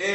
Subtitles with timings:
[0.00, 0.06] On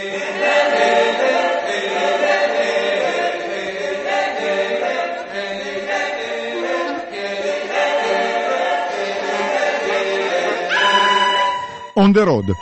[12.13, 12.55] the road.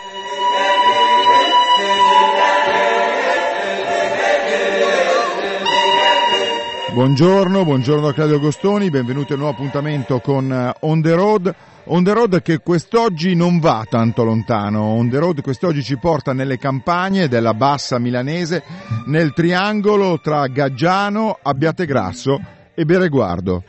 [6.94, 11.56] Buongiorno, buongiorno a Claudio Agostoni, benvenuti a un nuovo appuntamento con eh, On the Road.
[11.86, 16.34] On the Road che quest'oggi non va tanto lontano, On the Road quest'oggi ci porta
[16.34, 18.64] nelle campagne della bassa milanese,
[19.06, 22.42] nel triangolo tra Gaggiano, Abbiategrasso
[22.76, 23.64] e Bereguardo.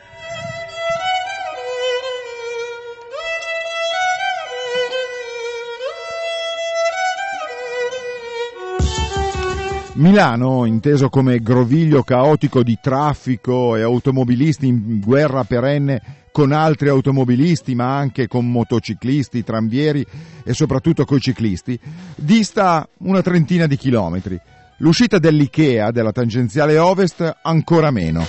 [10.03, 17.77] Milano, inteso come groviglio caotico di traffico e automobilisti in guerra perenne con altri automobilisti,
[17.77, 20.05] ma anche con motociclisti, tranvieri
[20.43, 21.79] e soprattutto coi ciclisti,
[22.17, 24.41] dista una trentina di chilometri.
[24.79, 28.27] L'uscita dell'Ikea della tangenziale ovest ancora meno.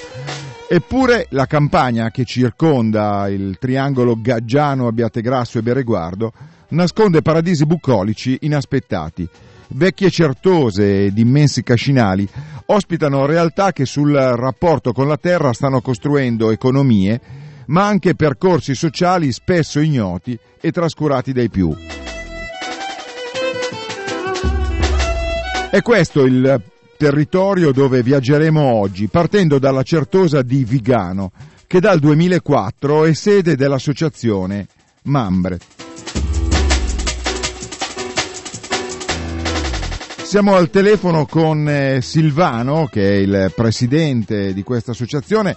[0.70, 6.34] Eppure la campagna che circonda il triangolo Gaggiano, Abbiategrasso e Bereguardo
[6.70, 9.28] nasconde paradisi bucolici inaspettati
[9.74, 12.28] vecchie certose ed immensi cascinali
[12.68, 17.20] ospitano realtà che sul rapporto con la terra stanno costruendo economie,
[17.68, 21.76] ma anche percorsi sociali spesso ignoti e trascurati dai più.
[25.70, 26.62] È questo il
[26.98, 31.32] territorio dove viaggeremo oggi, partendo dalla certosa di Vigano,
[31.66, 34.68] che dal 2004 è sede dell'associazione
[35.04, 35.58] Mambre.
[40.34, 45.54] Siamo al telefono con eh, Silvano, che è il presidente di questa associazione.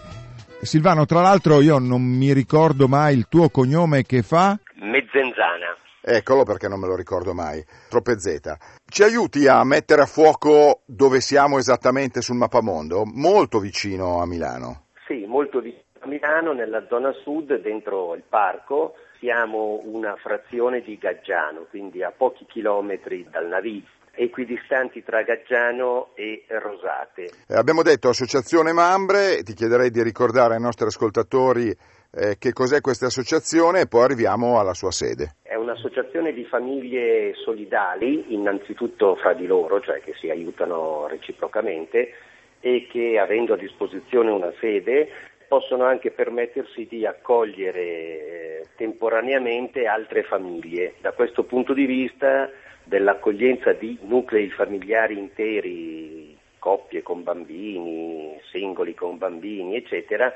[0.61, 4.55] Silvano, tra l'altro io non mi ricordo mai il tuo cognome che fa?
[4.75, 5.75] Mezzenzana.
[6.03, 7.65] Eccolo perché non me lo ricordo mai.
[7.89, 8.39] Troppe Z.
[8.85, 13.05] Ci aiuti a mettere a fuoco dove siamo esattamente sul mappamondo?
[13.07, 14.89] Molto vicino a Milano.
[15.07, 18.93] Sì, molto vicino a Milano, nella zona sud, dentro il parco.
[19.21, 26.45] Siamo una frazione di Gaggiano, quindi a pochi chilometri dal Navizio equidistanti tra Gaggiano e
[26.49, 27.31] Rosate.
[27.49, 32.81] Eh, abbiamo detto Associazione Mambre, ti chiederei di ricordare ai nostri ascoltatori eh, che cos'è
[32.81, 35.37] questa associazione e poi arriviamo alla sua sede.
[35.43, 42.13] È un'associazione di famiglie solidali, innanzitutto fra di loro, cioè che si aiutano reciprocamente
[42.61, 45.09] e che avendo a disposizione una sede
[45.47, 50.95] possono anche permettersi di accogliere eh, temporaneamente altre famiglie.
[51.01, 52.51] Da questo punto di vista
[52.87, 60.33] dell'accoglienza di nuclei familiari interi, coppie con bambini, singoli con bambini, eccetera,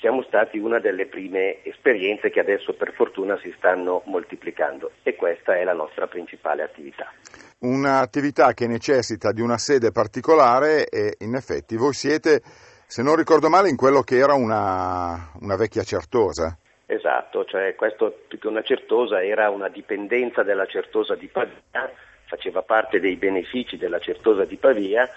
[0.00, 5.56] siamo stati una delle prime esperienze che adesso per fortuna si stanno moltiplicando e questa
[5.56, 7.10] è la nostra principale attività.
[7.60, 12.42] Un'attività che necessita di una sede particolare e in effetti voi siete,
[12.86, 16.58] se non ricordo male, in quello che era una, una vecchia certosa.
[16.86, 21.90] Esatto, cioè questo più che una certosa era una dipendenza della certosa di Pavia,
[22.26, 25.10] faceva parte dei benefici della certosa di Pavia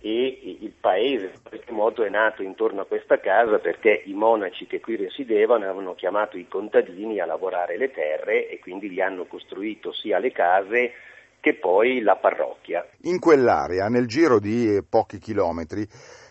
[0.00, 4.66] e il paese in qualche modo è nato intorno a questa casa perché i monaci
[4.66, 9.24] che qui residevano avevano chiamato i contadini a lavorare le terre e quindi gli hanno
[9.24, 10.92] costruito sia le case
[11.40, 12.86] che poi la parrocchia.
[13.04, 15.86] In quell'area, nel giro di pochi chilometri,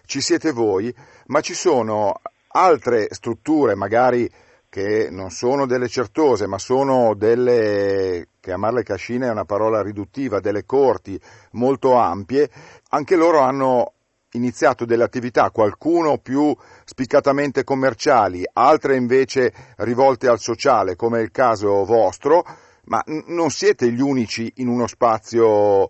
[0.05, 0.93] ci siete voi,
[1.27, 4.29] ma ci sono altre strutture, magari
[4.73, 10.65] che non sono delle certose, ma sono delle, chiamarle cascine è una parola riduttiva, delle
[10.65, 11.15] corti
[11.51, 12.49] molto ampie,
[12.89, 13.93] anche loro hanno
[14.31, 16.51] iniziato delle attività, qualcuno più
[16.85, 22.43] spiccatamente commerciali, altre invece rivolte al sociale, come il caso vostro,
[22.85, 25.87] ma n- non siete gli unici in uno spazio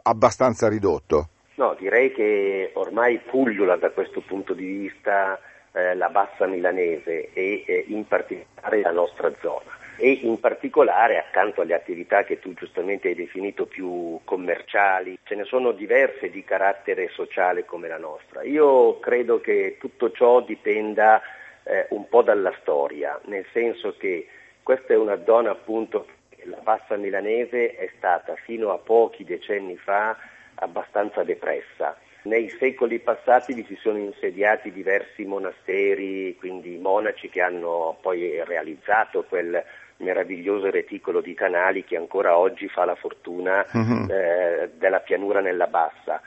[0.00, 1.30] abbastanza ridotto.
[1.56, 5.40] No, direi che ormai pullula da questo punto di vista
[5.72, 11.60] eh, la bassa milanese e eh, in particolare la nostra zona e in particolare accanto
[11.60, 17.08] alle attività che tu giustamente hai definito più commerciali, ce ne sono diverse di carattere
[17.10, 18.42] sociale come la nostra.
[18.42, 21.20] Io credo che tutto ciò dipenda
[21.62, 24.26] eh, un po' dalla storia, nel senso che
[24.62, 26.06] questa è una zona appunto,
[26.44, 30.16] la bassa milanese è stata fino a pochi decenni fa
[30.56, 37.98] abbastanza depressa nei secoli passati vi si sono insediati diversi monasteri, quindi monaci che hanno
[38.00, 39.62] poi realizzato quel
[39.96, 44.06] meraviglioso reticolo di canali che ancora oggi fa la fortuna uh-huh.
[44.10, 46.20] eh, della pianura nella bassa.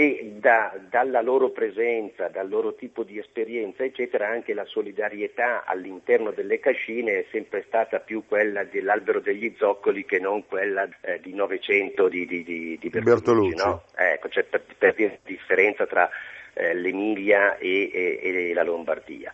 [0.00, 6.30] E da, dalla loro presenza, dal loro tipo di esperienza, eccetera, anche la solidarietà all'interno
[6.30, 11.34] delle cascine è sempre stata più quella dell'albero degli zoccoli che non quella eh, di
[11.34, 13.54] Novecento di, di, di, di Bertolucci.
[13.54, 13.56] Bertolucci.
[13.56, 13.82] No?
[13.94, 16.08] Ecco, c'è per, per dire differenza tra
[16.54, 19.30] eh, l'Emilia e, e, e la Lombardia.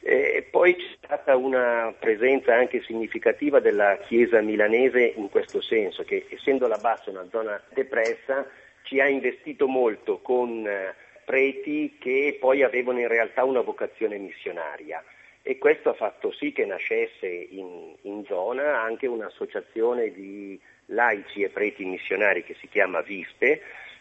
[0.00, 6.24] Eh, poi c'è stata una presenza anche significativa della Chiesa milanese in questo senso, che
[6.30, 8.46] essendo la Bassa una zona depressa,
[8.86, 10.94] ci ha investito molto con eh,
[11.24, 15.02] preti che poi avevano in realtà una vocazione missionaria
[15.42, 21.48] e questo ha fatto sì che nascesse in, in zona anche un'associazione di laici e
[21.48, 23.60] preti missionari che si chiama Vispe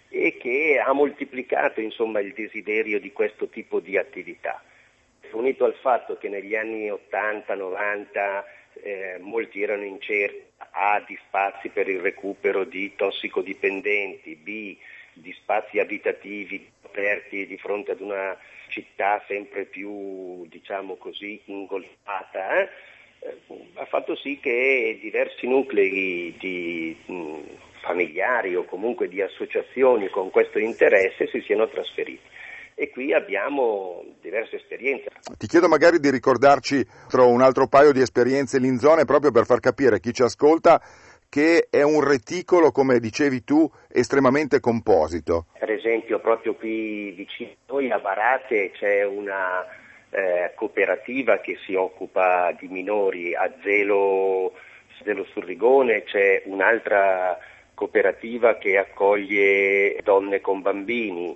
[0.10, 4.64] e che ha moltiplicato insomma, il desiderio di questo tipo di attività.
[5.32, 8.44] Unito al fatto che negli anni 80-90
[8.84, 14.78] eh, molti erano in cerca A di spazi per il recupero di tossicodipendenti, B
[15.14, 18.38] di spazi abitativi aperti di fronte ad una
[18.68, 22.70] città sempre più, diciamo così, ingolfata, eh?
[23.20, 23.38] Eh,
[23.76, 27.40] ha fatto sì che diversi nuclei di mh,
[27.82, 32.35] familiari o comunque di associazioni con questo interesse si siano trasferiti
[32.76, 35.06] e qui abbiamo diverse esperienze.
[35.38, 39.62] Ti chiedo magari di ricordarci un altro paio di esperienze in zone proprio per far
[39.62, 40.82] capire a chi ci ascolta
[41.28, 45.48] che è un reticolo, come dicevi tu, estremamente composito.
[45.58, 49.66] Per esempio, proprio qui vicino a noi a Barate c'è una
[50.12, 54.54] eh, cooperativa che si occupa di minori, a Zelo,
[55.04, 57.38] Zelo Surrigone c'è un'altra
[57.74, 61.36] cooperativa che accoglie donne con bambini,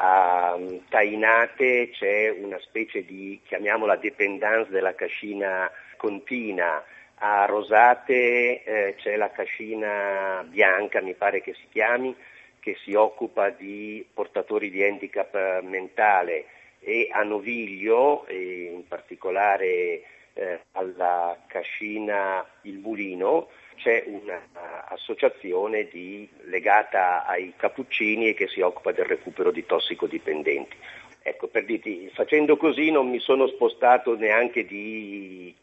[0.00, 0.56] a
[0.88, 6.84] Tainate c'è una specie di, chiamiamola dependance della cascina contina,
[7.20, 12.14] a Rosate eh, c'è la cascina bianca, mi pare che si chiami,
[12.60, 16.44] che si occupa di portatori di handicap eh, mentale.
[16.80, 20.02] E a Noviglio, e in particolare
[20.32, 23.48] eh, alla cascina Il Mulino,
[23.78, 30.76] c'è un'associazione di, legata ai cappuccini e che si occupa del recupero di tossicodipendenti.
[31.22, 35.54] Ecco, per dirti, facendo così non mi sono spostato neanche di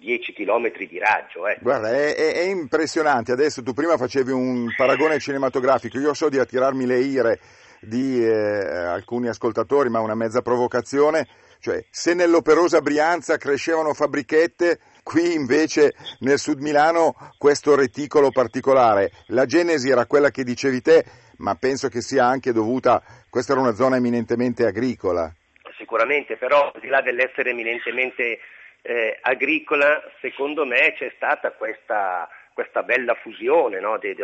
[0.00, 1.46] 10 km di raggio.
[1.46, 1.58] Eh.
[1.60, 3.32] Guarda, è, è, impressionante.
[3.32, 7.40] Adesso tu prima facevi un paragone cinematografico, io so di attirarmi le ire
[7.80, 11.26] di eh, alcuni ascoltatori, ma una mezza provocazione.
[11.60, 19.10] Cioè, se nell'operosa Brianza crescevano fabbrichette, qui invece nel sud Milano questo reticolo particolare.
[19.28, 21.04] La genesi era quella che dicevi te,
[21.38, 25.32] ma penso che sia anche dovuta, questa era una zona eminentemente agricola.
[25.76, 28.38] Sicuramente, però al di là dell'essere eminentemente
[28.82, 32.28] eh, agricola, secondo me c'è stata questa,
[32.60, 34.22] questa bella fusione, no, de, de,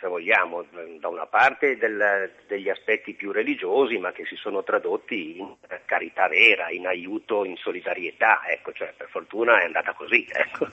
[0.00, 0.64] se vogliamo,
[0.98, 5.54] da una parte del, degli aspetti più religiosi, ma che si sono tradotti in
[5.84, 10.26] carità vera, in aiuto, in solidarietà, ecco, cioè, per fortuna è andata così.
[10.32, 10.66] Ecco.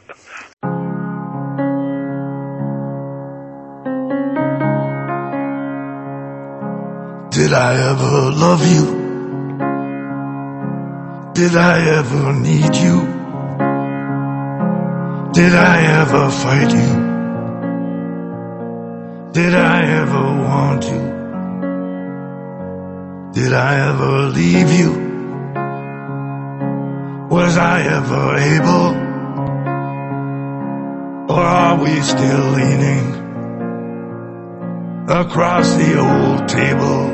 [7.27, 8.99] Did I ever love you?
[11.33, 13.20] Did I ever need you?
[15.33, 16.93] Did I ever fight you?
[19.31, 21.03] Did I ever want you?
[23.31, 24.91] Did I ever leave you?
[27.29, 28.87] Was I ever able?
[31.33, 33.05] Or are we still leaning
[35.07, 37.07] across the old table?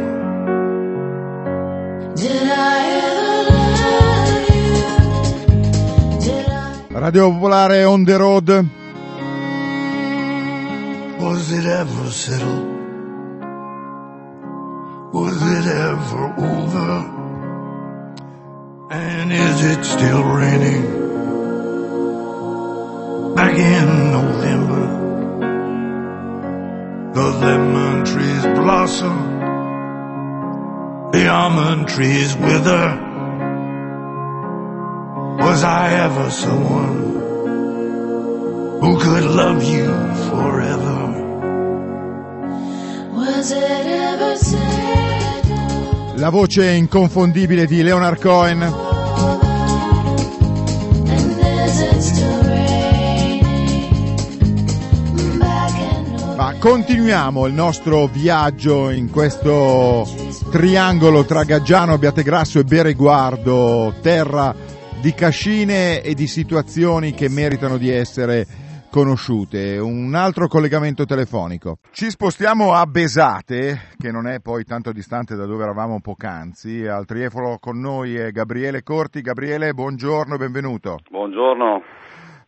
[2.16, 2.97] Did I
[7.00, 8.50] Radio Popolare on the road.
[11.22, 12.68] Was it ever settled?
[15.14, 16.90] Was it ever over?
[18.90, 20.86] And is it still raining?
[23.36, 24.86] Back in November,
[27.14, 29.18] the lemon trees blossom,
[31.12, 33.07] the almond trees wither.
[35.48, 37.16] Was I ever someone
[38.82, 39.88] who could love you
[40.30, 40.98] forever?
[43.14, 46.16] Was it ever said?
[46.16, 48.60] La voce inconfondibile di Leonard Cohen.
[56.36, 60.06] Ma continuiamo il nostro viaggio in questo
[60.52, 67.90] triangolo tra Gaggiano, Abbiategrasso e Bereguardo, terra di cascine e di situazioni che meritano di
[67.90, 68.46] essere
[68.90, 69.78] conosciute.
[69.78, 71.78] Un altro collegamento telefonico.
[71.92, 76.88] Ci spostiamo a Besate, che non è poi tanto distante da dove eravamo poc'anzi.
[76.88, 79.22] Al triefono con noi è Gabriele Corti.
[79.22, 81.00] Gabriele, buongiorno e benvenuto.
[81.10, 81.82] Buongiorno.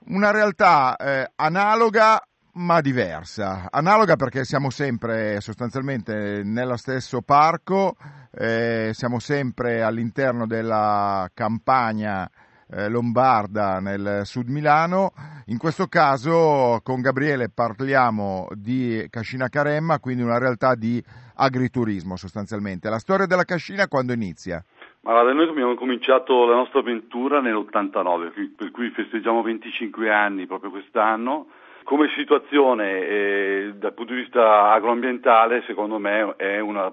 [0.08, 2.20] Una realtà eh, analoga
[2.60, 3.70] ma diversa.
[3.72, 7.96] Analoga perché siamo sempre sostanzialmente nello stesso parco,
[8.38, 12.30] eh, siamo sempre all'interno della campagna
[12.70, 15.12] eh, lombarda nel sud Milano.
[15.46, 21.02] In questo caso con Gabriele parliamo di Cascina Caremma, quindi una realtà di
[21.36, 22.90] agriturismo sostanzialmente.
[22.90, 24.62] La storia della Cascina quando inizia?
[25.02, 30.72] Ma guarda, noi abbiamo cominciato la nostra avventura nell'89, per cui festeggiamo 25 anni proprio
[30.72, 31.48] quest'anno
[31.90, 36.92] come situazione eh, dal punto di vista agroambientale secondo me è una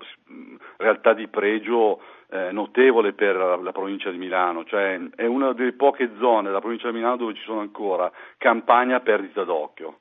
[0.79, 2.00] realtà di pregio
[2.31, 6.88] eh, notevole per la provincia di Milano, cioè è una delle poche zone della provincia
[6.88, 9.99] di Milano dove ci sono ancora campagna a perdita d'occhio.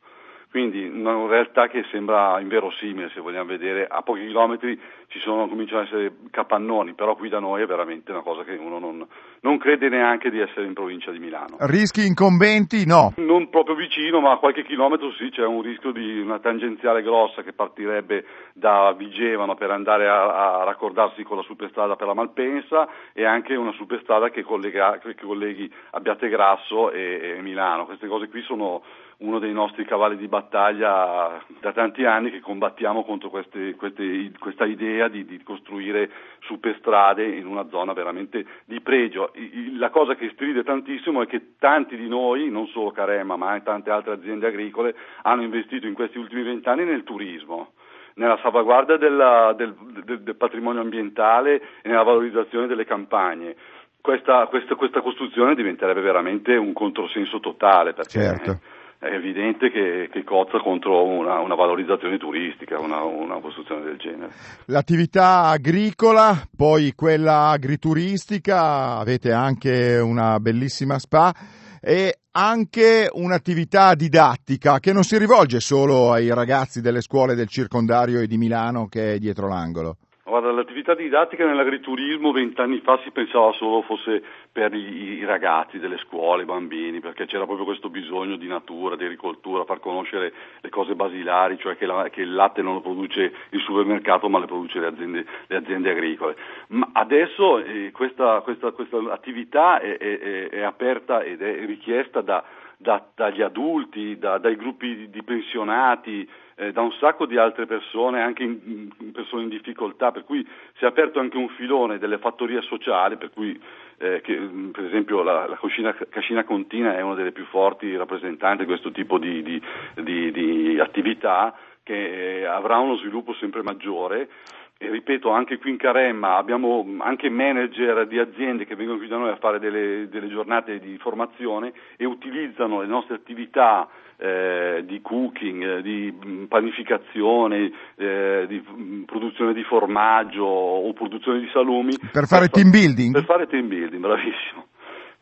[0.56, 5.82] Quindi una realtà che sembra inverosimile se vogliamo vedere, a pochi chilometri ci sono, cominciano
[5.82, 9.06] ad essere capannoni, però qui da noi è veramente una cosa che uno non,
[9.42, 11.58] non crede neanche di essere in provincia di Milano.
[11.60, 12.86] Rischi incombenti?
[12.86, 13.12] No.
[13.18, 17.44] Non proprio vicino, ma a qualche chilometro sì, c'è un rischio di una tangenziale grossa
[17.44, 22.88] che partirebbe da Vigevano per andare a, a raccordarsi con la superstrada per la Malpensa
[23.12, 27.86] e anche una superstrada che, collega, che colleghi Abbiategrasso e, e Milano.
[27.86, 28.82] Queste cose qui sono
[29.17, 34.65] uno dei nostri cavalli di battaglia da tanti anni che combattiamo contro queste, queste, questa
[34.65, 36.10] idea di, di, costruire
[36.41, 39.31] superstrade in una zona veramente di pregio.
[39.77, 43.65] La cosa che stride tantissimo è che tanti di noi, non solo Carema ma anche
[43.65, 47.72] tante altre aziende agricole, hanno investito in questi ultimi vent'anni nel turismo
[48.15, 53.55] nella salvaguardia della, del, del, del, patrimonio ambientale e nella valorizzazione delle campagne.
[54.00, 58.60] Questa, questa, questa costruzione diventerebbe veramente un controsenso totale perché certo
[59.00, 64.32] è evidente che, che cozza contro una, una valorizzazione turistica, una, una, costruzione del genere.
[64.66, 71.34] L'attività agricola, poi quella agrituristica, avete anche una bellissima spa
[71.82, 78.22] e anche un'attività didattica che non si rivolge solo ai ragazzi delle scuole del circondario
[78.22, 79.98] e di Milano che è dietro l'angolo.
[80.27, 86.00] Guarda, l'attività didattica nell'agriturismo vent'anni fa si pensava solo fosse per i, i, ragazzi delle
[86.00, 90.70] scuole, i bambini, perché c'era proprio questo bisogno di natura, di agricoltura, far conoscere le
[90.70, 94.48] cose basilari, cioè che, la, che il latte non lo produce il supermercato ma le
[94.48, 96.36] produce le aziende, le aziende agricole.
[96.70, 102.44] Ma adesso eh, questa, questa, questa, attività è, è, è, aperta ed è richiesta da,
[102.77, 108.22] da, dagli adulti, da, dai gruppi di pensionati, eh, da un sacco di altre persone,
[108.22, 110.46] anche in, in persone in difficoltà, per cui
[110.78, 113.60] si è aperto anche un filone delle fattorie sociali, per cui
[113.98, 117.96] eh, che, mm, per esempio la, la Cascina, Cascina, Contina è una delle più forti
[117.96, 119.62] rappresentanti di questo tipo di, di,
[119.96, 124.30] di, di attività che eh, avrà uno sviluppo sempre maggiore.
[124.78, 129.16] E ripeto anche qui in Caremma abbiamo anche manager di aziende che vengono qui da
[129.16, 135.01] noi a fare delle, delle giornate di formazione e utilizzano le nostre attività eh, di
[135.01, 136.13] cooking, eh, di
[136.48, 141.98] panificazione, eh, di mm, produzione di formaggio o produzione di salumi.
[142.12, 143.13] Per fare per team building?
[143.13, 144.67] Per fare team building, bravissimo.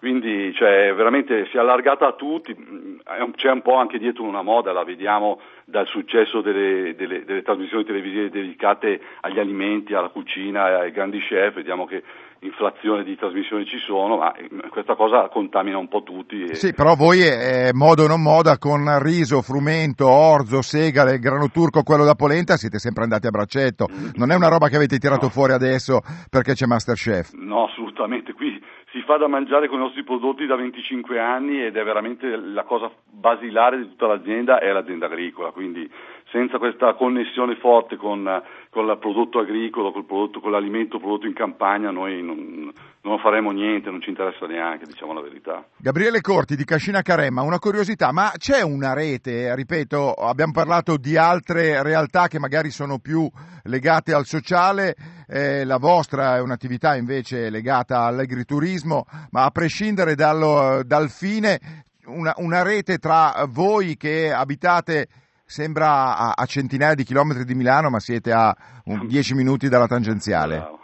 [0.03, 4.41] Quindi cioè, veramente si è allargata a tutti, mm, c'è un po' anche dietro una
[4.41, 10.79] moda, la vediamo dal successo delle, delle, delle trasmissioni televisive dedicate agli alimenti, alla cucina,
[10.79, 12.03] ai grandi chef, vediamo che
[12.45, 16.43] inflazione di trasmissioni ci sono, ma eh, questa cosa contamina un po' tutti.
[16.43, 16.55] E...
[16.55, 21.83] Sì, però voi eh, modo o non moda con riso, frumento, orzo, segale, grano turco,
[21.83, 23.88] quello da polenta siete sempre andati a braccetto.
[23.91, 24.09] Mm.
[24.15, 25.31] Non è una roba che avete tirato no.
[25.31, 27.33] fuori adesso perché c'è Masterchef.
[27.33, 28.33] No, assolutamente.
[28.33, 32.35] Qui si fa da mangiare con i nostri prodotti da 25 anni ed è veramente
[32.35, 35.89] la cosa basilare di tutta l'azienda è l'azienda agricola, quindi
[36.34, 38.28] senza questa connessione forte con,
[38.72, 43.52] con il prodotto agricolo, col prodotto, con l'alimento prodotto in campagna, noi non, non, faremo
[43.52, 45.63] niente, non ci interessa neanche, diciamo la verità.
[45.78, 51.16] Gabriele Corti di Cascina Caremma, una curiosità, ma c'è una rete, ripeto, abbiamo parlato di
[51.16, 53.30] altre realtà che magari sono più
[53.66, 54.96] legate al sociale,
[55.28, 62.34] eh, la vostra è un'attività invece legata all'agriturismo, ma a prescindere dallo, dal fine, una,
[62.38, 65.08] una rete tra voi che abitate
[65.53, 70.81] sembra a, a, centinaia di chilometri di Milano, ma siete a 10 minuti dalla tangenziale.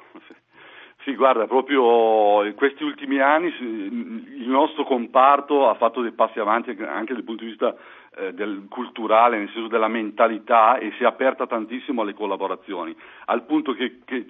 [1.03, 6.69] Sì, guarda, proprio in questi ultimi anni il nostro comparto ha fatto dei passi avanti
[6.69, 7.73] anche dal punto di vista
[8.17, 13.43] eh, del culturale, nel senso della mentalità e si è aperta tantissimo alle collaborazioni, al
[13.43, 14.25] punto che, che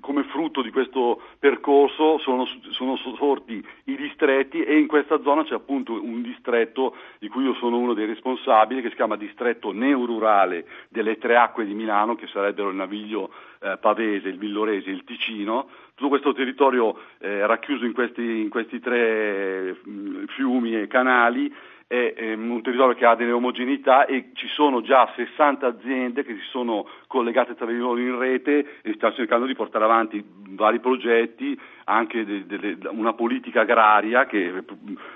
[0.00, 5.54] come frutto di questo percorso sono, sono, sorti i distretti e in questa zona c'è
[5.54, 10.66] appunto un distretto di cui io sono uno dei responsabili che si chiama distretto neorurale
[10.88, 15.68] delle tre acque di Milano che sarebbero il Naviglio eh, Pavese, il Villorese il Ticino.
[15.94, 21.52] Tutto questo territorio eh, racchiuso in questi, in questi tre mh, mm, fiumi e canali
[21.86, 26.34] è, è un territorio che ha delle omogeneità e ci sono già 60 aziende che
[26.34, 30.24] si sono collegate tra di loro in rete e stanno cercando di portare avanti
[30.54, 34.64] vari progetti, anche de, de, de, una politica agraria che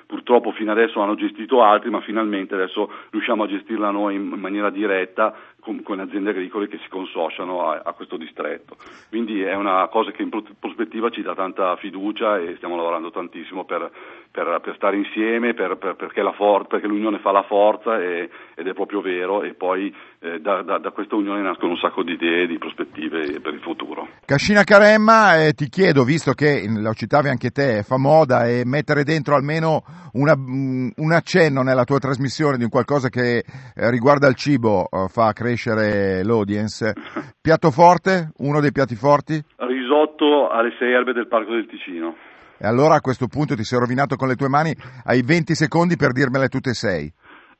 [0.06, 4.70] purtroppo fino adesso hanno gestito altri, ma finalmente adesso riusciamo a gestirla noi in maniera
[4.70, 8.76] diretta con, con aziende agricole che si consociano a, a, questo distretto.
[9.08, 13.64] Quindi è una cosa che in prospettiva ci dà tanta fiducia e stiamo lavorando tantissimo
[13.64, 13.90] per,
[14.30, 18.72] per, per stare insieme, per, perché, for- perché, l'unione fa la forza e, ed è
[18.72, 22.46] proprio vero e poi eh, da, da, da, questa unione nascono un sacco di idee,
[22.46, 24.08] di prospettive per il futuro.
[24.24, 29.04] Cascina Caremma, eh, ti chiedo, visto che lo citavi anche te, fa moda e mettere
[29.04, 29.82] dentro almeno
[30.12, 35.08] una, un accenno nella tua trasmissione di un qualcosa che eh, riguarda il cibo eh,
[35.08, 36.92] fa crescere l'audience.
[37.40, 38.30] Piatto forte?
[38.38, 39.42] Uno dei piatti forti?
[39.56, 42.16] Risotto alle sei erbe del Parco del Ticino.
[42.58, 44.74] E allora a questo punto ti sei rovinato con le tue mani,
[45.04, 47.12] hai 20 secondi per dirmele tutte e sei.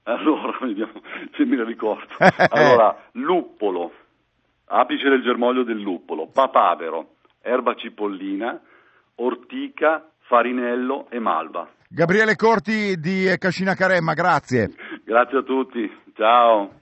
[0.03, 1.01] Allora, vediamo
[1.37, 2.15] se me le ricordo.
[2.51, 3.93] Allora, luppolo,
[4.67, 8.61] apice del germoglio del luppolo, papavero, erba cipollina,
[9.17, 11.69] ortica, farinello e malva.
[11.89, 14.71] Gabriele Corti di Cascina Caremma, grazie.
[15.05, 16.81] Grazie a tutti, ciao.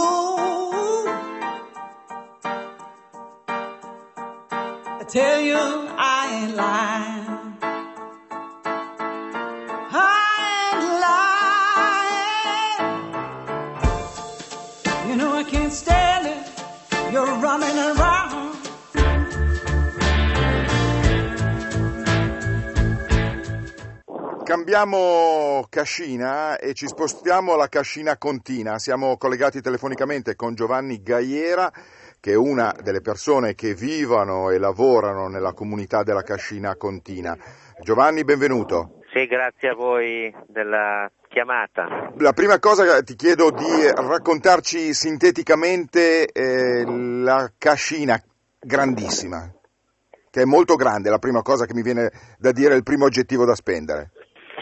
[5.00, 6.87] I tell you, I ain't lying.
[24.78, 28.78] Cambiamo cascina e ci spostiamo alla cascina Contina.
[28.78, 31.72] Siamo collegati telefonicamente con Giovanni Gaiera,
[32.20, 37.36] che è una delle persone che vivono e lavorano nella comunità della cascina Contina.
[37.82, 39.00] Giovanni, benvenuto.
[39.14, 42.12] Sì, grazie a voi della chiamata.
[42.18, 48.22] La prima cosa ti chiedo di raccontarci sinteticamente eh, la cascina
[48.60, 49.52] grandissima,
[50.30, 53.44] che è molto grande, la prima cosa che mi viene da dire, il primo oggettivo
[53.44, 54.12] da spendere.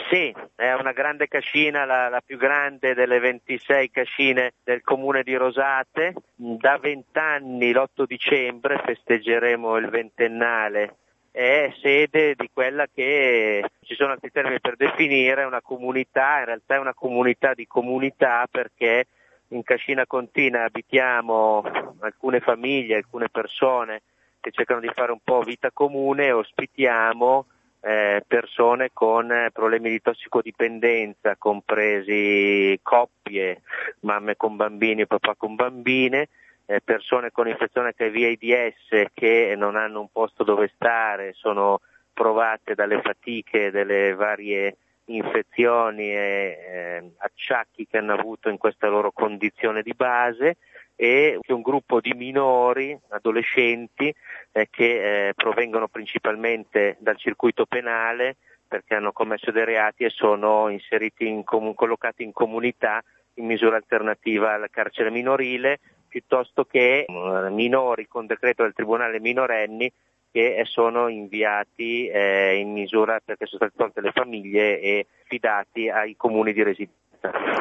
[0.09, 5.35] Sì, è una grande cascina, la, la, più grande delle 26 cascine del comune di
[5.35, 6.13] Rosate.
[6.35, 10.97] Da vent'anni, l'8 dicembre, festeggeremo il ventennale.
[11.31, 16.75] È sede di quella che ci sono altri termini per definire, una comunità, in realtà
[16.75, 19.07] è una comunità di comunità perché
[19.49, 21.63] in Cascina Contina abitiamo
[21.99, 24.03] alcune famiglie, alcune persone
[24.39, 27.47] che cercano di fare un po' vita comune ospitiamo
[27.85, 33.61] eh, persone con eh, problemi di tossicodipendenza, compresi coppie,
[33.99, 36.29] mamme con bambini, papà con bambine,
[36.65, 42.73] eh, persone con infezione HIV AIDS che non hanno un posto dove stare, sono provate
[42.73, 49.83] dalle fatiche delle varie infezioni e eh, acciacchi che hanno avuto in questa loro condizione
[49.83, 50.57] di base
[50.95, 54.13] e un gruppo di minori, adolescenti,
[54.51, 60.69] eh, che eh, provengono principalmente dal circuito penale perché hanno commesso dei reati e sono
[60.69, 63.03] inseriti in com- collocati in comunità
[63.36, 69.91] in misura alternativa al carcere minorile, piuttosto che eh, minori con decreto del Tribunale minorenni
[70.31, 76.15] che sono inviati eh, in misura perché sono state tolte le famiglie e fidati ai
[76.17, 77.04] comuni di residenza.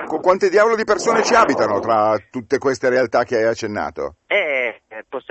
[0.07, 4.17] Con quante diavolo di persone ci abitano tra tutte queste realtà che hai accennato?
[4.27, 4.55] Eh,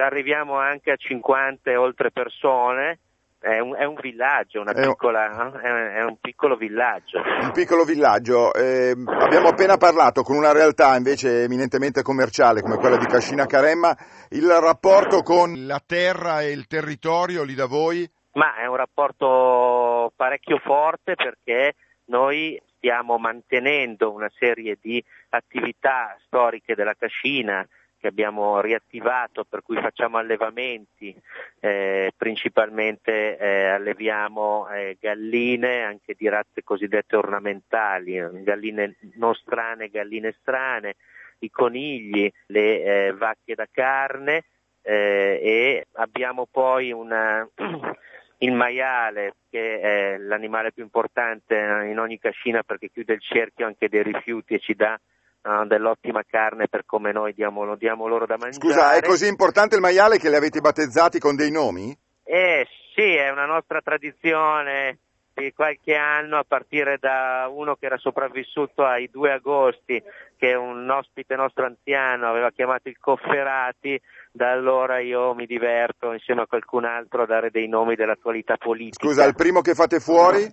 [0.03, 2.99] arriviamo anche a 50 e oltre persone.
[3.39, 7.19] È un, è un villaggio, una è, piccola, un, è un piccolo villaggio.
[7.41, 8.53] Un piccolo villaggio.
[8.53, 13.93] Eh, abbiamo appena parlato con una realtà invece eminentemente commerciale come quella di Cascina Caremma.
[14.29, 18.09] Il rapporto con la terra e il territorio lì da voi?
[18.35, 26.75] Ma è un rapporto parecchio forte perché noi stiamo mantenendo una serie di attività storiche
[26.75, 27.65] della cascina
[28.03, 31.15] che abbiamo riattivato, per cui facciamo allevamenti,
[31.61, 40.35] eh, principalmente eh, alleviamo eh, galline anche di razze cosiddette ornamentali, galline non strane, galline
[40.41, 40.95] strane,
[41.39, 44.43] i conigli, le eh, vacche da carne
[44.81, 47.47] eh, e abbiamo poi una,
[48.39, 51.55] il maiale che è l'animale più importante
[51.89, 54.99] in ogni cascina perché chiude il cerchio anche dei rifiuti e ci dà
[55.43, 58.53] uh, dell'ottima carne per come noi diamo, diamo, loro da mangiare.
[58.53, 61.95] Scusa, è così importante il maiale che li avete battezzati con dei nomi?
[62.23, 64.97] Eh sì, è una nostra tradizione
[65.33, 70.01] di qualche anno a partire da uno che era sopravvissuto ai due agosti
[70.37, 73.99] che un ospite nostro anziano aveva chiamato il Cofferati,
[74.31, 79.05] da allora io mi diverto insieme a qualcun altro a dare dei nomi dell'attualità politica.
[79.05, 80.45] Scusa, il primo che fate fuori?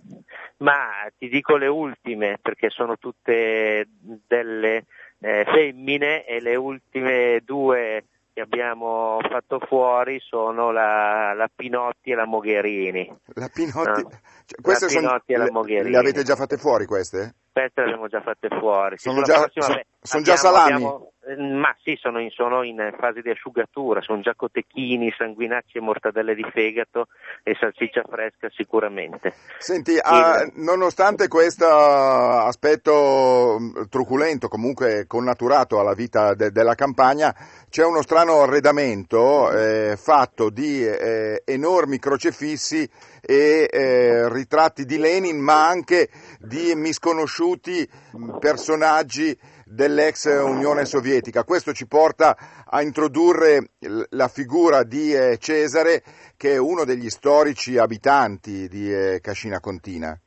[0.57, 3.87] Ma ti dico le ultime perché sono tutte
[4.27, 4.85] delle
[5.19, 12.15] eh, femmine e le ultime due che abbiamo fatto fuori sono la, la Pinotti e
[12.15, 13.13] la Mogherini.
[13.33, 14.09] La Pinotti, no?
[14.45, 15.91] cioè, la Pinotti sono, e la Mogherini.
[15.91, 17.35] Le avete già fatte fuori queste?
[17.51, 18.97] Queste le abbiamo già fatte fuori.
[18.97, 20.73] Sono già, prossima, so, beh, sono già salami?
[20.73, 25.77] Abbiamo, eh, ma sì, sono in, sono in, fase di asciugatura, sono già cotechini, sanguinacci
[25.77, 27.09] e mortadelle di fegato
[27.43, 29.31] e salsiccia fresca sicuramente.
[29.59, 30.01] Senti, Il...
[30.03, 37.35] ah, nonostante questo aspetto mm, truculento, comunque connaturato alla vita de- della campagna,
[37.69, 42.89] c'è uno strano arredamento eh, fatto di eh, enormi crocefissi
[43.21, 46.09] e eh, ritratti di Lenin, ma anche
[46.39, 47.87] di misconosciuti
[48.17, 49.37] mm, personaggi
[49.71, 51.43] dell'ex Unione Sovietica.
[51.43, 53.69] Questo ci porta a introdurre
[54.09, 56.03] la figura di eh, Cesare,
[56.35, 60.17] che è uno degli storici abitanti di eh, Cascina Contina.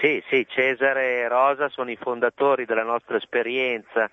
[0.00, 4.08] Sì, sì, Cesare e Rosa sono i fondatori della nostra esperienza.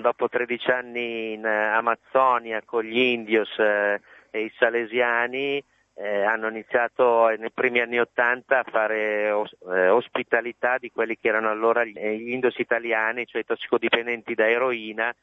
[0.00, 5.62] Dopo 13 anni in eh, Amazzonia con gli indios e i salesiani,
[5.96, 11.28] eh, hanno iniziato nei primi anni Ottanta a fare os- eh, ospitalità di quelli che
[11.28, 15.14] erano allora gli, gli indos italiani, cioè i tossicodipendenti da eroina,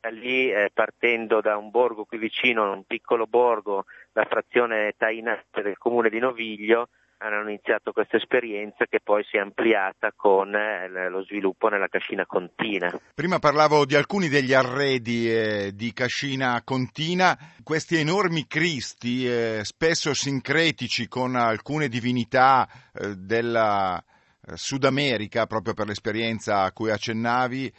[0.00, 5.62] da lì eh, partendo da un borgo qui vicino, un piccolo borgo, la frazione Tainate
[5.62, 6.88] del comune di Noviglio,
[7.18, 12.26] hanno iniziato questa esperienza che poi si è ampliata con eh, lo sviluppo nella Cascina
[12.26, 12.92] Contina.
[13.14, 20.14] Prima parlavo di alcuni degli arredi eh, di Cascina Contina, questi enormi cristi, eh, spesso
[20.14, 27.72] sincretici con alcune divinità eh, della eh, Sud America, proprio per l'esperienza a cui accennavi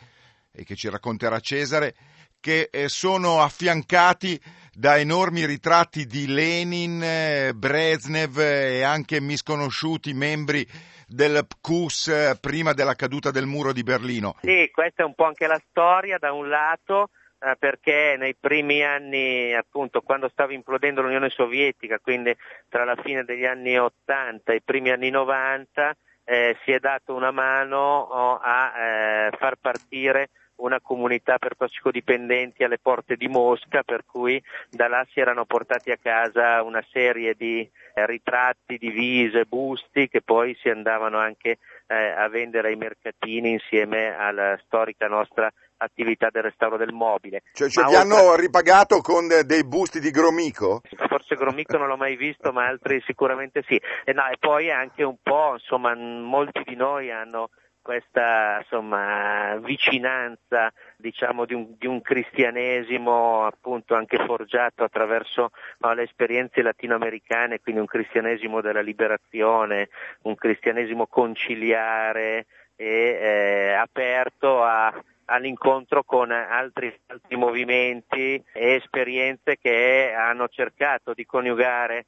[0.52, 1.96] e che ci racconterà Cesare,
[2.42, 4.40] che eh, sono affiancati
[4.80, 10.66] da enormi ritratti di Lenin, eh, Brezhnev e anche misconosciuti membri
[11.06, 14.38] del PQS eh, prima della caduta del muro di Berlino.
[14.42, 17.10] Sì, questa è un po' anche la storia da un lato
[17.58, 22.36] perché nei primi anni, appunto, quando stava implodendo l'Unione Sovietica, quindi
[22.68, 27.16] tra la fine degli anni 80 e i primi anni 90, eh, si è dato
[27.16, 33.84] una mano oh, a eh, far partire una comunità per tossicodipendenti alle porte di Mosca,
[33.84, 39.46] per cui da là si erano portati a casa una serie di eh, ritratti, divise,
[39.46, 45.52] busti che poi si andavano anche eh, a vendere ai mercatini insieme alla storica nostra
[45.80, 47.44] attività del restauro del mobile.
[47.54, 48.18] Cioè, cioè vi oltre...
[48.18, 50.82] hanno ripagato con dei busti di Gromico?
[51.08, 53.80] Forse Gromico non l'ho mai visto, ma altri sicuramente sì.
[54.04, 57.50] E, no, e poi anche un po', insomma, molti di noi hanno
[57.90, 65.50] questa insomma, vicinanza diciamo, di, un, di, un, cristianesimo appunto anche forgiato attraverso
[65.80, 69.90] no, le esperienze latinoamericane, quindi un cristianesimo della liberazione,
[70.24, 74.94] un cristianesimo conciliare e eh, aperto a,
[75.26, 82.06] all'incontro con altri, altri movimenti e esperienze che hanno cercato di coniugare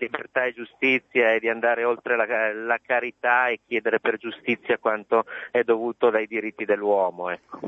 [0.00, 5.24] libertà e giustizia e di andare oltre la, la, carità e chiedere per giustizia quanto
[5.50, 7.30] è dovuto dai diritti dell'uomo.
[7.30, 7.60] Ecco.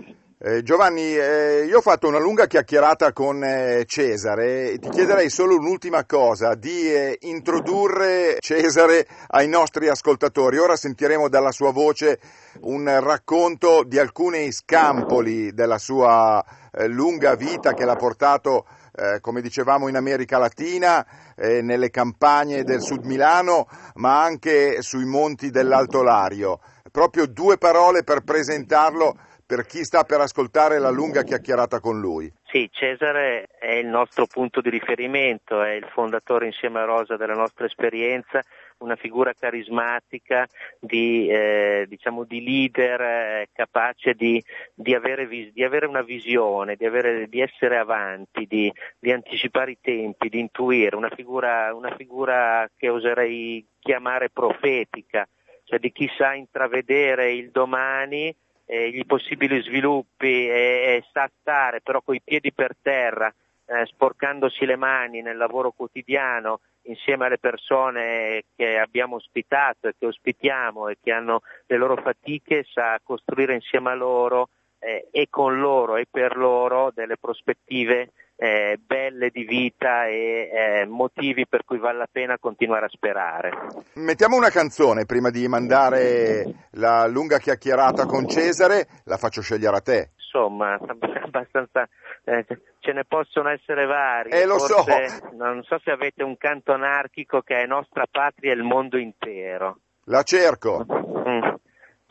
[0.45, 5.31] Eh, Giovanni, eh, io ho fatto una lunga chiacchierata con eh, Cesare e ti chiederei
[5.31, 10.59] solo un'ultima cosa, di eh, introdurre Cesare ai nostri ascoltatori.
[10.59, 12.19] Ora sentiremo dalla sua voce
[12.63, 19.41] un racconto di alcuni scampoli della sua eh, lunga vita che l'ha portato eh, come
[19.41, 21.05] dicevamo in America Latina,
[21.37, 26.61] eh, nelle campagne del Sud Milano, ma anche sui monti dell'Alto Lario.
[26.91, 32.33] Proprio due parole per presentarlo per chi sta per ascoltare la lunga chiacchierata con lui.
[32.47, 37.35] Sì, Cesare è il nostro punto di riferimento, è il fondatore insieme a Rosa della
[37.35, 38.41] nostra esperienza,
[38.79, 40.47] una figura carismatica
[40.79, 44.43] di, eh, diciamo, di leader eh, capace di,
[44.75, 48.73] di, avere di, avere una visione, di, avere, essere avanti, di,
[49.13, 55.29] anticipare i tempi, di intuire, una figura, una figura che oserei chiamare profetica,
[55.65, 58.35] cioè di chi sa intravedere il domani
[58.67, 63.33] eh, i possibili sviluppi e, e sa stare però coi piedi per terra,
[63.67, 70.07] eh, sporcandosi le mani nel lavoro quotidiano insieme alle persone che abbiamo ospitato e che
[70.07, 74.49] ospitiamo e che hanno le loro fatiche, sa costruire insieme a loro
[74.79, 78.11] eh, e con loro e per loro delle prospettive
[78.43, 83.53] eh, belle di vita e eh, motivi per cui vale la pena continuare a sperare.
[83.95, 89.81] Mettiamo una canzone prima di mandare la lunga chiacchierata con Cesare, la faccio scegliere a
[89.81, 90.11] te.
[90.33, 91.87] Insomma, abbastanza,
[92.25, 92.47] eh,
[92.79, 94.31] ce ne possono essere vari.
[94.31, 95.31] Eh, lo Forse, so.
[95.33, 99.79] Non so se avete un canto anarchico che è nostra patria e il mondo intero.
[100.05, 100.87] La cerco.
[100.89, 101.61] Mm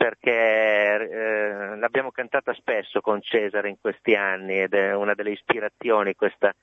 [0.01, 6.15] perché eh, l'abbiamo cantata spesso con Cesare in questi anni ed è una delle ispirazioni
[6.15, 6.55] questa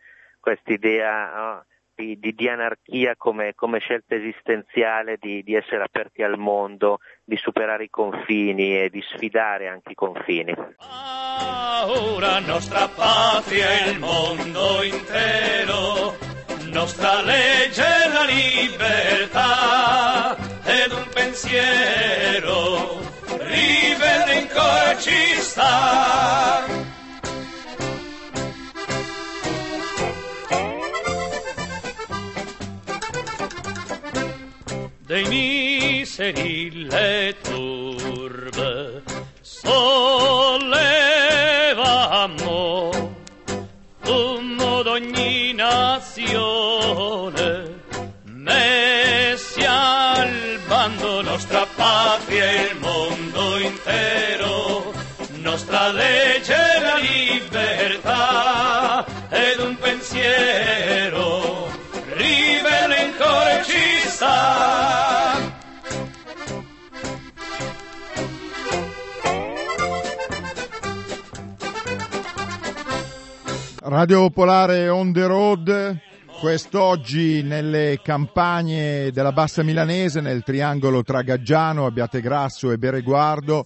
[0.72, 1.64] idea no,
[1.98, 7.36] di, di, di, anarchia come, come, scelta esistenziale di, di, essere aperti al mondo, di
[7.36, 10.54] superare i confini e di sfidare anche i confini.
[11.86, 16.16] Ora nostra patria e il mondo intero,
[16.70, 23.00] nostra legge è la libertà ed un pensiero
[23.38, 26.97] ribelle ancora ci sta.
[35.08, 39.02] Dei miseri le turbe
[39.40, 39.80] sollevamo
[44.02, 46.60] fumo d'ogni nazione
[48.24, 54.92] messi al bando nostra patria e il mondo intero,
[55.36, 57.67] nostra legge la libertà
[73.98, 75.98] Radio Popolare on the road
[76.38, 83.64] Quest'oggi nelle campagne della Bassa Milanese, nel triangolo tra Gaggiano, Abbiategrasso e Bereguardo.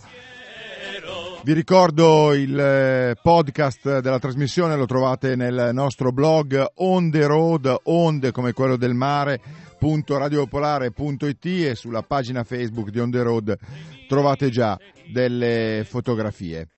[1.44, 7.80] Vi ricordo il eh, podcast della trasmissione, lo trovate nel nostro blog On the Road,
[7.82, 9.38] onde come quello del mare,
[9.78, 13.58] radiopolare.it e sulla pagina Facebook di On the Road
[14.08, 14.78] trovate già
[15.12, 16.68] delle fotografie.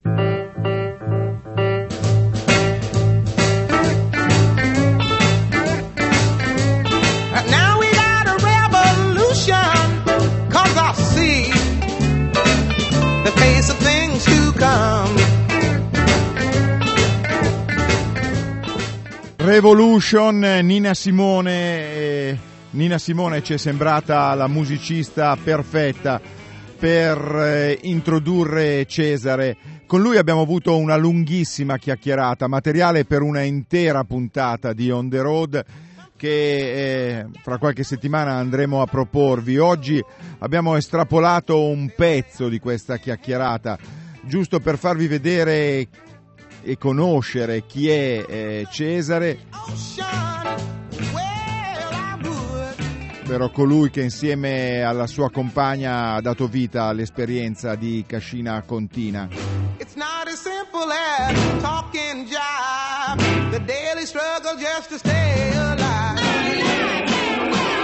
[19.45, 21.53] Revolution, Nina Simone.
[21.53, 22.39] Eh,
[22.71, 26.19] Nina Simone ci è sembrata la musicista perfetta
[26.79, 29.55] per eh, introdurre Cesare.
[29.87, 35.21] Con lui abbiamo avuto una lunghissima chiacchierata, materiale per una intera puntata di On the
[35.21, 35.65] Road
[36.17, 39.59] che eh, fra qualche settimana andremo a proporvi.
[39.59, 40.03] Oggi
[40.39, 43.77] abbiamo estrapolato un pezzo di questa chiacchierata,
[44.23, 45.87] giusto per farvi vedere
[46.65, 49.39] e conoscere chi è eh, Cesare,
[53.27, 59.29] però colui che insieme alla sua compagna ha dato vita all'esperienza di Cascina Contina.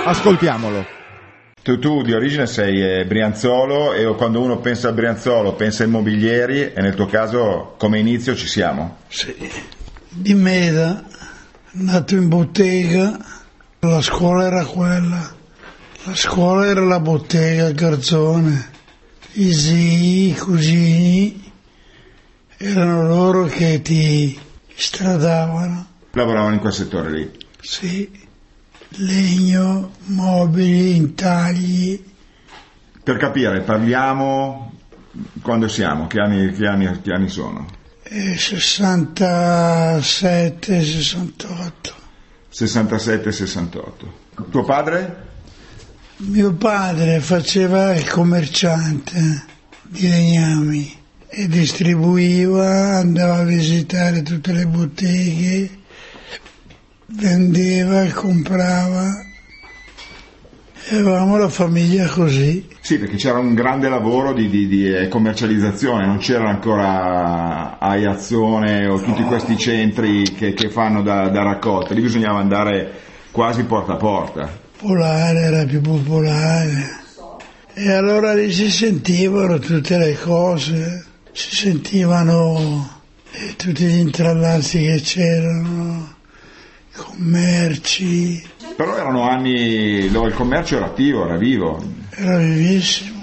[0.05, 0.99] Ascoltiamolo.
[1.71, 5.89] Tu, tu, di origine sei eh, Brianzolo e quando uno pensa a Brianzolo pensa ai
[5.89, 8.97] mobilieri e nel tuo caso come inizio ci siamo?
[9.07, 9.33] Sì,
[10.09, 11.05] di Meda,
[11.73, 13.17] nato in bottega,
[13.79, 15.33] la scuola era quella,
[16.03, 18.71] la scuola era la bottega Garzone,
[19.35, 21.53] i zii, i cugini,
[22.57, 24.37] erano loro che ti
[24.75, 25.87] stradavano.
[26.11, 27.31] Lavoravano in quel settore lì?
[27.61, 28.20] Sì
[28.97, 32.03] legno, mobili, intagli.
[33.03, 34.73] Per capire, parliamo
[35.43, 37.67] quando siamo, che anni, che anni, che anni sono?
[38.03, 41.95] Eh, 67, 68.
[42.49, 44.13] 67, 68.
[44.51, 45.29] Tuo padre?
[46.17, 49.45] Mio padre faceva il commerciante
[49.83, 50.99] di legnami
[51.29, 55.79] e distribuiva, andava a visitare tutte le botteghe
[57.13, 59.29] vendeva e comprava
[60.91, 62.67] avevamo la famiglia così.
[62.81, 68.87] Sì, perché c'era un grande lavoro di, di, di eh, commercializzazione, non c'era ancora Aiazzone
[68.87, 72.93] o tutti questi centri che, che fanno da, da raccolta, lì bisognava andare
[73.31, 74.59] quasi porta a porta.
[74.79, 76.99] Polare era più popolare.
[77.75, 85.01] E allora lì si sentivano tutte le cose, si sentivano eh, tutti gli intrallazzi che
[85.01, 86.17] c'erano,
[87.05, 88.43] commerci,
[88.77, 93.19] Però erano anni dove il commercio era attivo, era vivo, era vivissimo.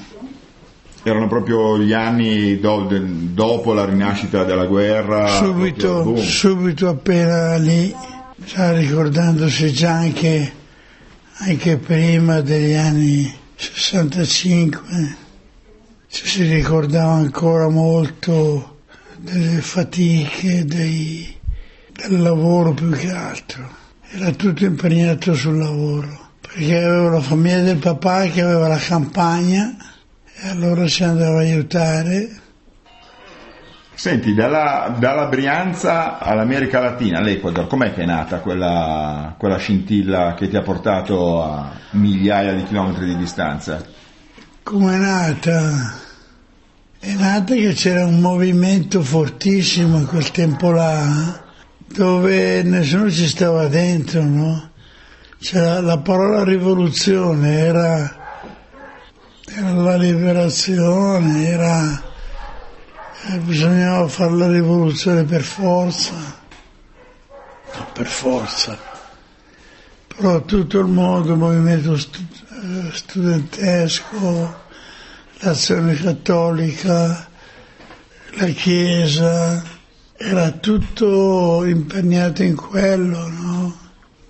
[1.03, 5.27] erano proprio gli anni do- dopo la rinascita della guerra.
[5.37, 7.93] subito, subito appena lì,
[8.37, 10.51] già ricordandosi già anche,
[11.37, 15.15] anche prima degli anni 65,
[16.09, 18.75] ci si ricordava ancora molto
[19.17, 21.35] delle fatiche, dei-
[21.97, 23.67] del lavoro più che altro.
[24.10, 29.75] Era tutto impegnato sul lavoro, perché avevo la famiglia del papà che aveva la campagna
[30.39, 32.45] e allora si andava a aiutare
[33.97, 40.47] Senti, dalla, dalla Brianza all'America Latina, all'Ecuador, com'è che è nata quella, quella scintilla che
[40.47, 43.83] ti ha portato a migliaia di chilometri di distanza?
[44.62, 45.95] Come è nata?
[46.99, 51.41] È nata che c'era un movimento fortissimo in quel tempo là,
[51.88, 54.71] dove nessuno ci stava dentro, no?
[55.39, 58.17] C'era la parola rivoluzione, era,
[59.45, 62.04] era la liberazione, era,
[63.30, 68.95] eh, bisognava fare la rivoluzione per forza, no, per forza
[70.17, 74.56] però tutto il mondo, il movimento eh, studentesco,
[75.41, 77.30] l'azione cattolica,
[78.32, 79.63] la Chiesa,
[80.17, 83.77] era tutto impegnato in quello, no?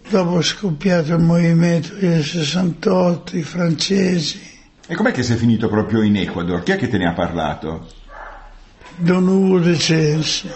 [0.09, 4.39] Dopo è scoppiato il movimento del 68, i francesi,
[4.89, 6.63] E com'è che sei finito proprio in Ecuador?
[6.63, 7.87] Chi è che te ne ha parlato?
[8.95, 10.49] Don Ugo De Censi,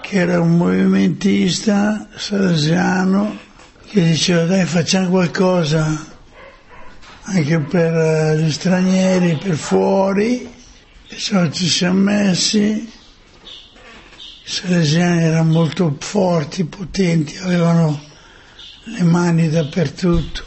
[0.00, 3.36] che era un movimentista salesiano
[3.88, 6.16] che diceva dai facciamo qualcosa
[7.22, 10.48] anche per eh, gli stranieri, per fuori,
[11.08, 12.90] e cioè ci siamo messi,
[14.48, 18.00] salesiani erano molto forti, potenti, avevano
[18.84, 20.42] le mani dappertutto.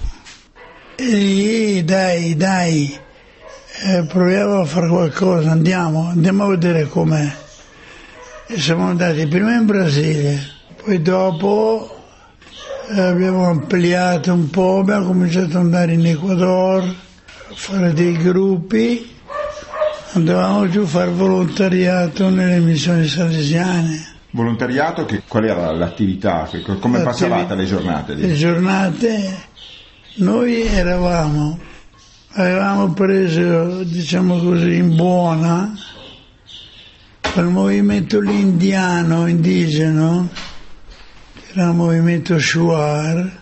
[0.95, 2.99] E dai, dai,
[3.83, 7.31] eh, proviamo a fare qualcosa, andiamo, andiamo a vedere com'è.
[8.47, 10.49] E siamo andati prima in Brasile,
[10.83, 12.01] poi dopo
[12.89, 19.15] eh, abbiamo ampliato un po', abbiamo cominciato ad andare in Ecuador, a fare dei gruppi,
[20.13, 24.09] andavamo giù a fare volontariato nelle missioni salesiane.
[24.31, 26.47] Volontariato, che, qual era l'attività?
[26.49, 28.35] Come L'attivi- passavate le giornate Le lì?
[28.35, 29.37] giornate,
[30.15, 31.59] noi eravamo,
[32.33, 35.73] avevamo preso, diciamo così, in buona
[37.33, 40.29] quel movimento lì indiano, indigeno,
[41.33, 43.40] che era il movimento Shuar,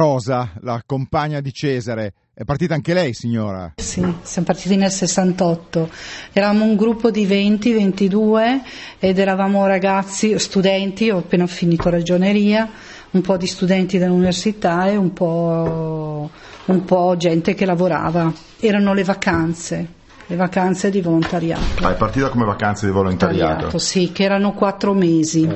[0.00, 3.74] Rosa, la compagna di Cesare, è partita anche lei, signora?
[3.76, 5.90] Sì, siamo partiti nel 68.
[6.32, 8.60] Eravamo un gruppo di 20-22
[8.98, 12.66] ed eravamo ragazzi, studenti, ho appena finito ragioneria,
[13.10, 16.30] un po' di studenti dell'università e un po',
[16.64, 18.32] un po' gente che lavorava.
[18.58, 19.86] Erano le vacanze,
[20.26, 21.84] le vacanze di volontariato.
[21.84, 23.76] Ah, è partita come vacanze di volontariato.
[23.76, 25.46] Sì, che erano quattro mesi.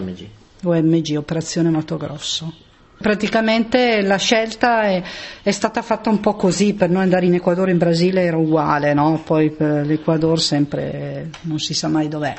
[0.63, 2.64] OMG, Operazione Mato Grosso.
[3.05, 5.03] Praticamente la scelta è,
[5.43, 8.39] è stata fatta un po' così, per noi andare in Ecuador e in Brasile era
[8.39, 9.21] uguale, no?
[9.23, 12.33] poi per l'Ecuador sempre non si sa mai dov'è.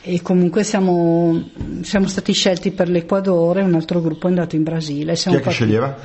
[0.00, 1.50] E comunque siamo,
[1.82, 5.14] siamo stati scelti per l'Ecuador e un altro gruppo è andato in Brasile.
[5.14, 5.96] Chi Siamo è che partiti- sceglieva?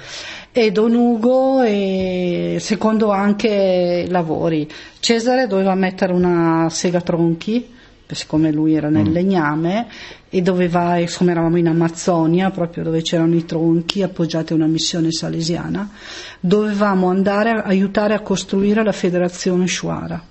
[0.51, 4.67] e Don Ugo e secondo anche lavori.
[4.99, 7.71] Cesare doveva mettere una sega tronchi,
[8.13, 9.87] siccome lui era nel legname,
[10.29, 15.11] e doveva, siccome eravamo in Amazzonia, proprio dove c'erano i tronchi appoggiati a una missione
[15.11, 15.89] salesiana,
[16.39, 20.21] dovevamo andare a aiutare a costruire la federazione Shuara.